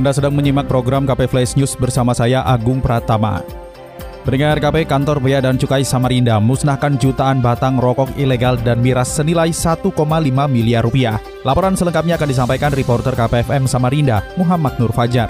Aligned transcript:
Anda 0.00 0.16
sedang 0.16 0.32
menyimak 0.32 0.64
program 0.64 1.04
KP 1.04 1.28
Flash 1.28 1.60
News 1.60 1.76
bersama 1.76 2.16
saya 2.16 2.40
Agung 2.40 2.80
Pratama. 2.80 3.44
Pendengar 4.24 4.56
KP 4.56 4.88
Kantor 4.88 5.20
Bea 5.20 5.44
dan 5.44 5.60
Cukai 5.60 5.84
Samarinda 5.84 6.40
musnahkan 6.40 6.96
jutaan 6.96 7.44
batang 7.44 7.76
rokok 7.76 8.08
ilegal 8.16 8.56
dan 8.64 8.80
miras 8.80 9.12
senilai 9.12 9.52
1,5 9.52 9.92
miliar 10.48 10.88
rupiah. 10.88 11.20
Laporan 11.44 11.76
selengkapnya 11.76 12.16
akan 12.16 12.32
disampaikan 12.32 12.72
reporter 12.72 13.12
KPFM 13.12 13.68
Samarinda, 13.68 14.24
Muhammad 14.40 14.80
Nur 14.80 14.88
Fajar. 14.88 15.28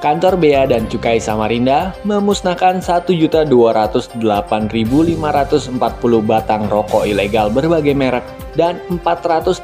Kantor 0.00 0.40
Bea 0.40 0.64
dan 0.64 0.88
Cukai 0.88 1.20
Samarinda 1.20 1.92
memusnahkan 2.08 2.80
1.208.540 2.80 5.68
batang 6.24 6.64
rokok 6.64 7.04
ilegal 7.04 7.52
berbagai 7.52 7.92
merek 7.92 8.47
dan 8.58 8.82
480 8.90 9.62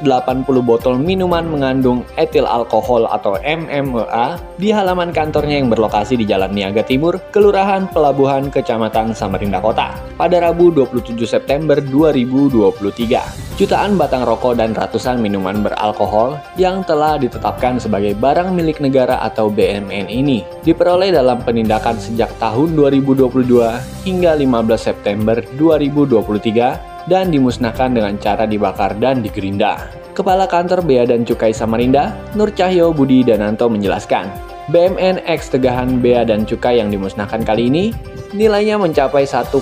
botol 0.63 0.95
minuman 0.95 1.43
mengandung 1.43 2.07
etil 2.15 2.47
alkohol 2.47 3.03
atau 3.11 3.35
MMEA 3.43 4.39
di 4.55 4.71
halaman 4.71 5.11
kantornya 5.11 5.59
yang 5.59 5.67
berlokasi 5.67 6.15
di 6.15 6.23
Jalan 6.23 6.55
Niaga 6.55 6.87
Timur, 6.87 7.19
Kelurahan 7.35 7.91
Pelabuhan, 7.91 8.47
Kecamatan 8.47 9.11
Samarinda 9.11 9.59
Kota 9.59 9.99
pada 10.15 10.39
Rabu 10.39 10.71
27 10.71 11.19
September 11.27 11.83
2023 11.83 13.59
jutaan 13.59 13.99
batang 13.99 14.23
rokok 14.23 14.59
dan 14.59 14.71
ratusan 14.71 15.19
minuman 15.19 15.59
beralkohol 15.59 16.39
yang 16.55 16.83
telah 16.87 17.19
ditetapkan 17.19 17.79
sebagai 17.79 18.15
barang 18.15 18.55
milik 18.55 18.79
negara 18.79 19.19
atau 19.23 19.51
BMN 19.51 20.07
ini 20.07 20.43
diperoleh 20.63 21.11
dalam 21.11 21.43
penindakan 21.43 21.99
sejak 21.99 22.31
tahun 22.39 22.75
2022 22.79 24.07
hingga 24.07 24.31
15 24.39 24.75
September 24.79 25.39
2023 25.59 26.94
dan 27.05 27.29
dimusnahkan 27.29 27.93
dengan 27.93 28.17
cara 28.17 28.49
dibakar 28.49 28.97
dan 28.97 29.21
digerinda. 29.21 29.89
Kepala 30.15 30.47
Kantor 30.47 30.81
Bea 30.81 31.03
dan 31.03 31.27
Cukai 31.27 31.51
Samarinda, 31.51 32.15
Nur 32.39 32.49
Cahyo 32.55 32.95
Budi 32.95 33.21
Dananto 33.21 33.67
menjelaskan, 33.67 34.31
BMN 34.71 35.21
X 35.27 35.53
Tegahan 35.53 36.01
Bea 36.01 36.25
dan 36.25 36.47
Cukai 36.47 36.81
yang 36.81 36.89
dimusnahkan 36.89 37.45
kali 37.45 37.69
ini 37.69 37.93
nilainya 38.33 38.81
mencapai 38.81 39.27
1,5 39.29 39.53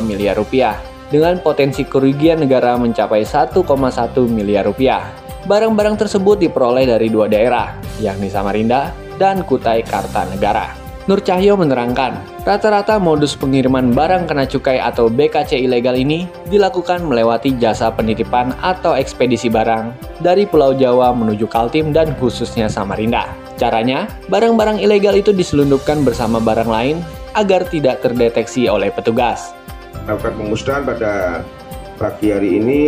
miliar 0.00 0.38
rupiah 0.38 0.80
dengan 1.12 1.36
potensi 1.42 1.84
kerugian 1.84 2.40
negara 2.40 2.78
mencapai 2.80 3.26
1,1 3.26 3.52
miliar 4.30 4.64
rupiah. 4.64 5.10
Barang-barang 5.44 6.00
tersebut 6.00 6.40
diperoleh 6.40 6.88
dari 6.88 7.10
dua 7.12 7.26
daerah, 7.26 7.76
yakni 7.98 8.32
Samarinda 8.32 8.94
dan 9.20 9.44
Kutai 9.44 9.84
Kartanegara. 9.84 10.79
Nur 11.10 11.18
Cahyo 11.18 11.58
menerangkan, 11.58 12.22
rata-rata 12.46 12.94
modus 13.02 13.34
pengiriman 13.34 13.90
barang 13.90 14.30
kena 14.30 14.46
cukai 14.46 14.78
atau 14.78 15.10
BKC 15.10 15.58
ilegal 15.58 15.98
ini 15.98 16.30
dilakukan 16.46 17.02
melewati 17.02 17.58
jasa 17.58 17.90
penitipan 17.90 18.54
atau 18.62 18.94
ekspedisi 18.94 19.50
barang 19.50 19.90
dari 20.22 20.46
Pulau 20.46 20.70
Jawa 20.70 21.10
menuju 21.10 21.50
Kaltim 21.50 21.90
dan 21.90 22.14
khususnya 22.14 22.70
Samarinda. 22.70 23.26
Caranya, 23.58 24.06
barang-barang 24.30 24.78
ilegal 24.78 25.18
itu 25.18 25.34
diselundupkan 25.34 26.06
bersama 26.06 26.38
barang 26.38 26.70
lain 26.70 27.02
agar 27.34 27.66
tidak 27.66 28.06
terdeteksi 28.06 28.70
oleh 28.70 28.94
petugas 28.94 29.50
melakukan 30.06 30.34
pemusnahan 30.34 30.82
pada 30.82 31.14
pagi 31.94 32.34
hari 32.34 32.58
ini 32.58 32.84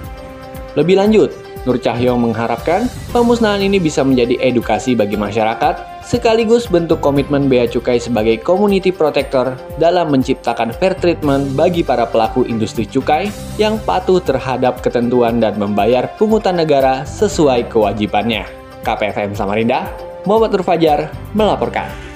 Lebih 0.79 0.95
lanjut, 0.95 1.35
Nur 1.67 1.75
Cahyo 1.81 2.15
mengharapkan 2.15 2.87
pemusnahan 3.11 3.59
ini 3.59 3.81
bisa 3.81 4.05
menjadi 4.07 4.39
edukasi 4.39 4.95
bagi 4.95 5.19
masyarakat 5.19 5.90
sekaligus 6.05 6.67
bentuk 6.67 6.99
komitmen 6.99 7.47
Bea 7.47 7.69
Cukai 7.69 8.01
sebagai 8.01 8.41
community 8.41 8.89
protector 8.89 9.55
dalam 9.77 10.09
menciptakan 10.09 10.73
fair 10.75 10.97
treatment 10.97 11.53
bagi 11.53 11.85
para 11.85 12.09
pelaku 12.09 12.45
industri 12.45 12.89
cukai 12.89 13.29
yang 13.61 13.77
patuh 13.81 14.19
terhadap 14.21 14.81
ketentuan 14.81 15.39
dan 15.39 15.57
membayar 15.57 16.09
pungutan 16.17 16.57
negara 16.59 17.05
sesuai 17.07 17.69
kewajibannya. 17.69 18.45
KPFM 18.81 19.37
Samarinda, 19.37 19.87
Muhammad 20.25 20.57
Nur 20.57 20.63
Fajar 20.65 21.13
melaporkan. 21.37 22.11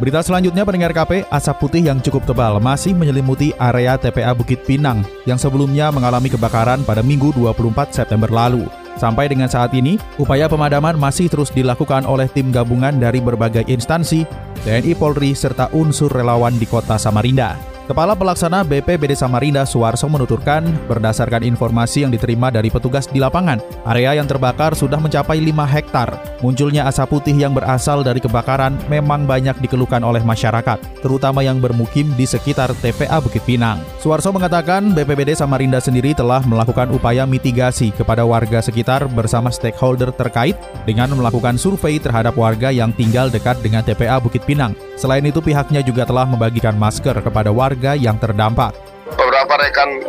Berita 0.00 0.18
selanjutnya 0.18 0.66
pendengar 0.66 0.90
KP, 0.90 1.30
asap 1.30 1.56
putih 1.62 1.82
yang 1.86 2.02
cukup 2.02 2.26
tebal 2.26 2.58
masih 2.58 2.90
menyelimuti 2.90 3.54
area 3.54 3.94
TPA 3.94 4.34
Bukit 4.34 4.66
Pinang 4.66 5.06
yang 5.30 5.38
sebelumnya 5.38 5.94
mengalami 5.94 6.26
kebakaran 6.26 6.82
pada 6.82 7.06
Minggu 7.06 7.30
24 7.36 8.02
September 8.02 8.26
lalu. 8.26 8.81
Sampai 9.00 9.32
dengan 9.32 9.48
saat 9.48 9.72
ini, 9.72 9.96
upaya 10.20 10.46
pemadaman 10.46 10.94
masih 11.00 11.26
terus 11.32 11.48
dilakukan 11.50 12.04
oleh 12.04 12.28
tim 12.30 12.52
gabungan 12.52 13.00
dari 13.00 13.18
berbagai 13.18 13.64
instansi, 13.66 14.28
TNI 14.62 14.92
Polri, 14.94 15.32
serta 15.32 15.72
unsur 15.72 16.12
relawan 16.12 16.54
di 16.60 16.68
kota 16.68 17.00
Samarinda. 17.00 17.71
Kepala 17.82 18.14
Pelaksana 18.14 18.62
BPBD 18.62 19.18
Samarinda 19.18 19.66
Suwarso 19.66 20.06
menuturkan, 20.06 20.62
berdasarkan 20.86 21.42
informasi 21.42 22.06
yang 22.06 22.14
diterima 22.14 22.46
dari 22.46 22.70
petugas 22.70 23.10
di 23.10 23.18
lapangan, 23.18 23.58
area 23.90 24.14
yang 24.14 24.30
terbakar 24.30 24.70
sudah 24.78 25.02
mencapai 25.02 25.42
5 25.42 25.66
hektar. 25.66 26.14
Munculnya 26.46 26.86
asap 26.86 27.10
putih 27.18 27.34
yang 27.34 27.50
berasal 27.50 28.06
dari 28.06 28.22
kebakaran 28.22 28.78
memang 28.86 29.26
banyak 29.26 29.58
dikeluhkan 29.58 29.98
oleh 30.06 30.22
masyarakat, 30.22 30.78
terutama 31.02 31.42
yang 31.42 31.58
bermukim 31.58 32.06
di 32.14 32.22
sekitar 32.22 32.70
TPA 32.78 33.18
Bukit 33.18 33.42
Pinang. 33.42 33.82
Suwarso 33.98 34.30
mengatakan 34.30 34.94
BPBD 34.94 35.34
Samarinda 35.34 35.82
sendiri 35.82 36.14
telah 36.14 36.38
melakukan 36.46 36.86
upaya 36.94 37.26
mitigasi 37.26 37.90
kepada 37.90 38.22
warga 38.22 38.62
sekitar 38.62 39.10
bersama 39.10 39.50
stakeholder 39.50 40.14
terkait 40.14 40.54
dengan 40.86 41.10
melakukan 41.18 41.58
survei 41.58 41.98
terhadap 41.98 42.38
warga 42.38 42.70
yang 42.70 42.94
tinggal 42.94 43.26
dekat 43.26 43.58
dengan 43.58 43.82
TPA 43.82 44.22
Bukit 44.22 44.46
Pinang. 44.46 44.70
Selain 44.94 45.26
itu 45.26 45.42
pihaknya 45.42 45.82
juga 45.82 46.06
telah 46.06 46.22
membagikan 46.22 46.78
masker 46.78 47.18
kepada 47.26 47.50
warga 47.50 47.71
warga 47.72 47.96
yang 47.96 48.20
terdampak. 48.20 48.76
Beberapa 49.16 49.56
rekan 49.56 50.04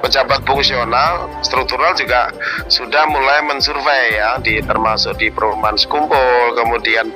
pejabat 0.00 0.40
fungsional 0.48 1.28
struktural 1.44 1.92
juga 1.92 2.32
sudah 2.72 3.04
mulai 3.04 3.44
mensurvei 3.44 4.16
ya 4.16 4.40
di 4.40 4.64
termasuk 4.64 5.20
di 5.20 5.28
perumahan 5.28 5.76
sekumpul 5.76 6.56
kemudian 6.56 7.12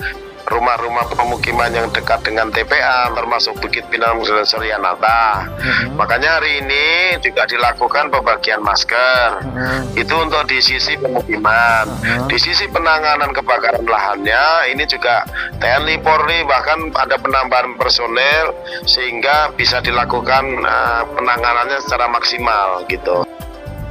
rumah-rumah 0.46 1.10
pemukiman 1.10 1.70
yang 1.74 1.90
dekat 1.90 2.22
dengan 2.22 2.48
TPA 2.54 3.10
termasuk 3.12 3.58
Bukit 3.58 3.82
Pinang 3.90 4.22
dan 4.22 4.46
Suryanata. 4.46 5.42
Uh-huh. 5.58 5.98
Makanya 5.98 6.38
hari 6.38 6.62
ini 6.62 7.18
juga 7.18 7.46
dilakukan 7.50 8.14
pembagian 8.14 8.62
masker. 8.62 9.42
Uh-huh. 9.42 9.80
Itu 9.98 10.14
untuk 10.22 10.46
di 10.46 10.62
sisi 10.62 10.94
pemukiman. 10.94 11.90
Uh-huh. 11.90 12.30
Di 12.30 12.38
sisi 12.38 12.70
penanganan 12.70 13.34
kebakaran 13.34 13.84
lahannya 13.86 14.70
ini 14.70 14.86
juga 14.86 15.26
TNI 15.58 15.98
Polri 16.00 16.46
bahkan 16.46 16.94
ada 16.94 17.18
penambahan 17.18 17.74
personel 17.74 18.54
sehingga 18.86 19.50
bisa 19.58 19.82
dilakukan 19.82 20.62
uh, 20.62 21.02
penanganannya 21.18 21.82
secara 21.82 22.06
maksimal 22.06 22.86
gitu. 22.86 23.26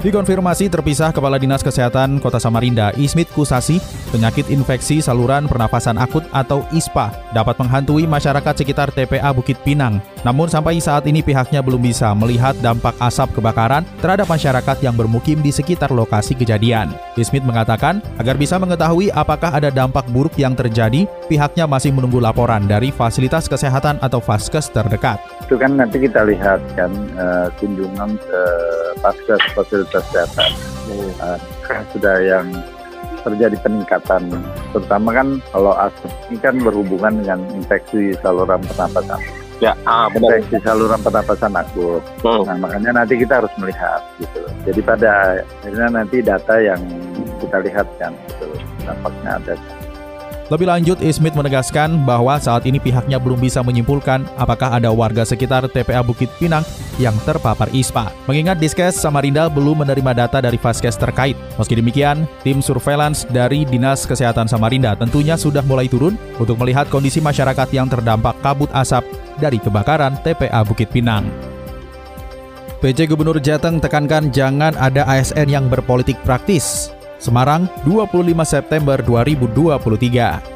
Dikonfirmasi 0.06 0.70
terpisah 0.70 1.10
Kepala 1.10 1.42
Dinas 1.42 1.66
Kesehatan 1.66 2.22
Kota 2.22 2.38
Samarinda, 2.38 2.94
Ismit 2.94 3.26
Kusasi, 3.34 3.82
penyakit 4.14 4.54
infeksi 4.54 5.02
saluran 5.02 5.50
pernafasan 5.50 5.98
akut 5.98 6.22
atau 6.30 6.62
ISPA 6.70 7.10
dapat 7.34 7.58
menghantui 7.58 8.06
masyarakat 8.06 8.54
sekitar 8.54 8.94
TPA 8.94 9.34
Bukit 9.34 9.58
Pinang. 9.66 9.98
Namun 10.22 10.46
sampai 10.46 10.78
saat 10.78 11.10
ini 11.10 11.26
pihaknya 11.26 11.66
belum 11.66 11.82
bisa 11.82 12.14
melihat 12.14 12.54
dampak 12.62 12.94
asap 13.02 13.42
kebakaran 13.42 13.82
terhadap 13.98 14.30
masyarakat 14.30 14.78
yang 14.86 14.94
bermukim 14.94 15.42
di 15.42 15.50
sekitar 15.50 15.90
lokasi 15.90 16.38
kejadian. 16.38 16.94
Ismit 17.18 17.42
mengatakan, 17.42 17.98
agar 18.22 18.38
bisa 18.38 18.62
mengetahui 18.62 19.10
apakah 19.10 19.58
ada 19.58 19.74
dampak 19.74 20.06
buruk 20.14 20.38
yang 20.38 20.54
terjadi, 20.54 21.10
pihaknya 21.26 21.66
masih 21.66 21.90
menunggu 21.90 22.22
laporan 22.22 22.70
dari 22.70 22.94
fasilitas 22.94 23.50
kesehatan 23.50 23.98
atau 24.06 24.22
Faskes 24.22 24.70
terdekat. 24.70 25.18
Itu 25.50 25.58
kan 25.58 25.82
nanti 25.82 25.98
kita 25.98 26.30
lihat 26.30 26.62
kan 26.78 26.94
uh, 27.18 27.50
kunjungan 27.58 28.22
ke 28.22 28.42
Faskes 29.04 29.42
fasilitas 29.56 30.04
kesehatan. 30.12 30.52
Uh, 31.18 31.38
kan 31.66 31.82
sudah 31.92 32.16
yang 32.22 32.48
terjadi 33.26 33.58
peningkatan. 33.66 34.30
Terutama 34.70 35.10
kan 35.10 35.28
kalau 35.50 35.74
asap 35.74 36.14
ini 36.30 36.38
kan 36.38 36.56
berhubungan 36.62 37.26
dengan 37.26 37.40
infeksi 37.58 38.14
saluran 38.22 38.62
pernapasan. 38.62 39.18
Ya 39.64 39.72
ah, 39.88 40.12
benar. 40.12 40.36
infeksi 40.36 40.60
saluran 40.68 41.00
pernapasan 41.00 41.56
akut 41.56 42.04
hmm. 42.28 42.44
nah 42.44 42.60
makanya 42.60 42.92
nanti 42.92 43.16
kita 43.16 43.40
harus 43.40 43.54
melihat 43.56 44.04
gitu. 44.20 44.44
Jadi 44.68 44.82
pada 44.84 45.40
akhirnya 45.64 46.04
nanti 46.04 46.20
data 46.20 46.56
yang 46.60 46.82
kita 47.40 47.58
lihat 47.64 47.88
kan 47.96 48.12
gitu. 48.28 48.52
Dampaknya 48.84 49.40
ada 49.40 49.54
lebih 50.46 50.70
lanjut, 50.70 51.02
Ismit 51.02 51.34
menegaskan 51.34 52.06
bahwa 52.06 52.38
saat 52.38 52.70
ini 52.70 52.78
pihaknya 52.78 53.18
belum 53.18 53.42
bisa 53.42 53.66
menyimpulkan 53.66 54.30
apakah 54.38 54.78
ada 54.78 54.94
warga 54.94 55.26
sekitar 55.26 55.66
TPA 55.66 56.06
Bukit 56.06 56.30
Pinang 56.38 56.62
yang 57.02 57.18
terpapar 57.26 57.66
ISPA. 57.74 58.14
Mengingat 58.30 58.62
Diskes 58.62 58.94
Samarinda 58.94 59.50
belum 59.50 59.82
menerima 59.82 60.14
data 60.14 60.46
dari 60.46 60.62
Faskes 60.62 61.02
terkait. 61.02 61.34
Meski 61.58 61.82
demikian, 61.82 62.30
tim 62.46 62.62
surveillance 62.62 63.26
dari 63.26 63.66
Dinas 63.66 64.06
Kesehatan 64.06 64.46
Samarinda 64.46 64.94
tentunya 64.94 65.34
sudah 65.34 65.66
mulai 65.66 65.90
turun 65.90 66.14
untuk 66.38 66.62
melihat 66.62 66.86
kondisi 66.94 67.18
masyarakat 67.18 67.66
yang 67.74 67.90
terdampak 67.90 68.38
kabut 68.46 68.70
asap 68.70 69.02
dari 69.42 69.58
kebakaran 69.58 70.14
TPA 70.22 70.62
Bukit 70.62 70.94
Pinang. 70.94 71.26
PJ 72.86 73.10
Gubernur 73.10 73.42
Jateng 73.42 73.82
tekankan 73.82 74.30
jangan 74.30 74.78
ada 74.78 75.10
ASN 75.10 75.50
yang 75.50 75.66
berpolitik 75.74 76.22
praktis. 76.22 76.95
Semarang, 77.26 77.66
25 77.90 78.46
September 78.46 79.02
2023. 79.02 80.54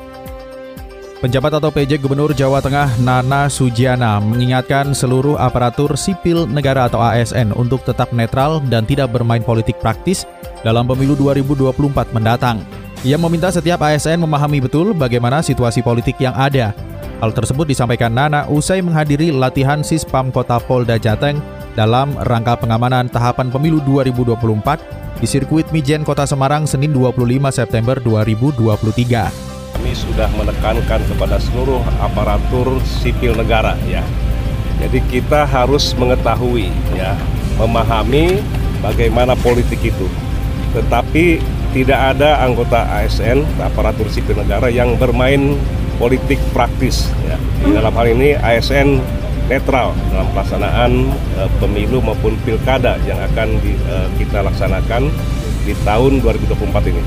Penjabat 1.19 1.51
atau 1.57 1.67
PJ 1.73 1.99
Gubernur 1.99 2.31
Jawa 2.31 2.61
Tengah 2.61 2.95
Nana 3.01 3.49
Sujiana 3.49 4.21
mengingatkan 4.21 4.95
seluruh 4.95 5.35
aparatur 5.35 5.97
sipil 5.97 6.47
negara 6.47 6.87
atau 6.87 7.01
ASN 7.01 7.51
untuk 7.57 7.83
tetap 7.83 8.13
netral 8.15 8.63
dan 8.69 8.87
tidak 8.87 9.11
bermain 9.11 9.43
politik 9.43 9.81
praktis 9.81 10.23
dalam 10.63 10.87
pemilu 10.87 11.19
2024 11.19 12.15
mendatang. 12.15 12.63
Ia 13.03 13.19
meminta 13.19 13.51
setiap 13.51 13.83
ASN 13.83 14.21
memahami 14.23 14.63
betul 14.63 14.95
bagaimana 14.95 15.43
situasi 15.43 15.83
politik 15.83 16.15
yang 16.23 16.37
ada. 16.37 16.71
Hal 17.19 17.35
tersebut 17.35 17.67
disampaikan 17.67 18.15
Nana 18.15 18.47
usai 18.47 18.79
menghadiri 18.79 19.33
latihan 19.35 19.83
Sispam 19.83 20.31
Kota 20.31 20.55
Polda 20.55 20.95
Jateng 20.95 21.43
dalam 21.75 22.15
rangka 22.27 22.55
pengamanan 22.63 23.11
tahapan 23.11 23.51
pemilu 23.51 23.83
2024 23.83 24.98
di 25.19 25.27
sirkuit 25.27 25.67
Mijen 25.75 26.07
Kota 26.07 26.23
Semarang 26.23 26.63
Senin 26.63 26.95
25 26.95 27.27
September 27.51 27.99
2023. 27.99 29.75
Kami 29.75 29.91
sudah 29.91 30.31
menekankan 30.39 31.03
kepada 31.11 31.35
seluruh 31.43 31.83
aparatur 31.99 32.79
sipil 32.87 33.35
negara 33.35 33.75
ya. 33.83 33.99
Jadi 34.79 35.03
kita 35.11 35.43
harus 35.43 35.91
mengetahui 35.99 36.71
ya, 36.95 37.19
memahami 37.59 38.39
bagaimana 38.79 39.35
politik 39.43 39.83
itu. 39.83 40.07
Tetapi 40.71 41.43
tidak 41.75 42.15
ada 42.15 42.39
anggota 42.39 42.87
ASN 42.87 43.43
aparatur 43.59 44.07
sipil 44.07 44.39
negara 44.39 44.71
yang 44.71 44.95
bermain 44.95 45.59
politik 45.99 46.39
praktis 46.55 47.11
ya. 47.27 47.35
Di 47.59 47.75
dalam 47.75 47.91
hal 47.91 48.07
ini 48.15 48.39
ASN 48.39 49.03
netral 49.49 49.97
dalam 50.13 50.29
pelaksanaan 50.31 50.91
uh, 51.41 51.49
pemilu 51.57 51.99
maupun 51.99 52.37
pilkada 52.45 52.95
yang 53.03 53.17
akan 53.33 53.57
di, 53.59 53.73
uh, 53.89 54.05
kita 54.21 54.45
laksanakan 54.45 55.09
di 55.65 55.73
tahun 55.83 56.21
2024 56.21 56.93
ini. 56.93 57.03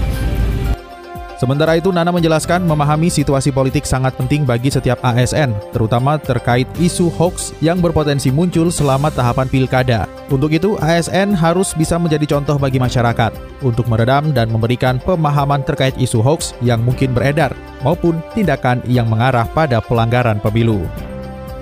Sementara 1.43 1.75
itu, 1.75 1.91
Nana 1.91 2.15
menjelaskan 2.15 2.63
memahami 2.63 3.11
situasi 3.11 3.51
politik 3.51 3.83
sangat 3.83 4.15
penting 4.15 4.47
bagi 4.47 4.71
setiap 4.71 5.03
ASN, 5.03 5.51
terutama 5.75 6.15
terkait 6.15 6.71
isu 6.79 7.11
hoax 7.11 7.51
yang 7.59 7.83
berpotensi 7.83 8.31
muncul 8.31 8.71
selama 8.71 9.11
tahapan 9.11 9.51
pilkada. 9.51 10.07
Untuk 10.31 10.55
itu, 10.55 10.79
ASN 10.79 11.35
harus 11.35 11.75
bisa 11.75 11.99
menjadi 11.99 12.39
contoh 12.39 12.63
bagi 12.63 12.79
masyarakat 12.79 13.35
untuk 13.59 13.91
meredam 13.91 14.31
dan 14.31 14.55
memberikan 14.55 15.03
pemahaman 15.03 15.67
terkait 15.67 15.99
isu 15.99 16.23
hoax 16.23 16.55
yang 16.63 16.79
mungkin 16.79 17.11
beredar 17.11 17.51
maupun 17.83 18.23
tindakan 18.39 18.79
yang 18.87 19.11
mengarah 19.11 19.51
pada 19.51 19.83
pelanggaran 19.83 20.39
pemilu. 20.39 20.87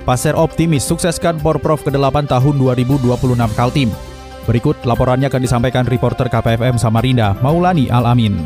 Pasir 0.01 0.33
optimis 0.33 0.89
sukseskan 0.89 1.37
Porprov 1.45 1.85
ke-8 1.85 2.25
tahun 2.25 2.55
2026 2.57 3.05
Kaltim. 3.53 3.93
Berikut 4.49 4.81
laporannya 4.89 5.29
akan 5.29 5.43
disampaikan 5.45 5.85
reporter 5.85 6.33
KPFM 6.33 6.81
Samarinda, 6.81 7.37
Maulani 7.45 7.93
Alamin. 7.93 8.41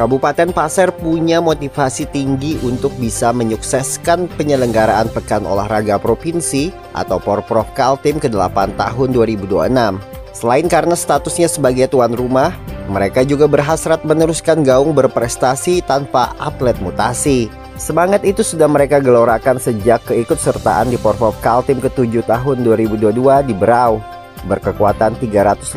Kabupaten 0.00 0.52
Pasir 0.56 0.92
punya 0.96 1.44
motivasi 1.44 2.08
tinggi 2.08 2.56
untuk 2.64 2.96
bisa 2.96 3.32
menyukseskan 3.32 4.28
penyelenggaraan 4.40 5.12
Pekan 5.12 5.44
Olahraga 5.44 6.00
Provinsi 6.00 6.72
atau 6.96 7.20
Porprov 7.20 7.68
Kaltim 7.76 8.16
ke-8 8.16 8.76
tahun 8.76 9.08
2026. 9.12 10.00
Selain 10.32 10.66
karena 10.68 10.96
statusnya 10.96 11.48
sebagai 11.48 11.92
tuan 11.92 12.12
rumah, 12.12 12.56
mereka 12.88 13.24
juga 13.24 13.48
berhasrat 13.48 14.04
meneruskan 14.04 14.64
gaung 14.64 14.96
berprestasi 14.96 15.84
tanpa 15.84 16.32
atlet 16.40 16.76
mutasi. 16.80 17.65
Semangat 17.76 18.24
itu 18.24 18.40
sudah 18.40 18.64
mereka 18.72 19.04
gelorakan 19.04 19.60
sejak 19.60 20.00
keikutsertaan 20.08 20.88
di 20.88 20.96
Porprov 20.96 21.36
Kaltim 21.44 21.76
ke-7 21.76 22.24
tahun 22.24 22.64
2022 22.64 23.12
di 23.44 23.52
Berau. 23.52 24.00
Berkekuatan 24.48 25.20
355 25.20 25.76